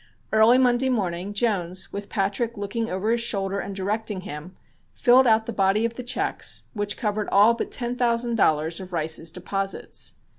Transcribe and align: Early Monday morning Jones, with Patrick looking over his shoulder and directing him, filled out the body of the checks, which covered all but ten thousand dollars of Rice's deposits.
Early 0.31 0.57
Monday 0.57 0.89
morning 0.89 1.31
Jones, 1.31 1.93
with 1.93 2.09
Patrick 2.09 2.57
looking 2.57 2.89
over 2.89 3.11
his 3.11 3.21
shoulder 3.21 3.59
and 3.59 3.75
directing 3.75 4.21
him, 4.21 4.53
filled 4.95 5.27
out 5.27 5.45
the 5.45 5.53
body 5.53 5.85
of 5.85 5.93
the 5.93 6.01
checks, 6.01 6.63
which 6.73 6.97
covered 6.97 7.29
all 7.31 7.53
but 7.53 7.69
ten 7.69 7.95
thousand 7.95 8.33
dollars 8.33 8.79
of 8.79 8.93
Rice's 8.93 9.29
deposits. 9.29 10.13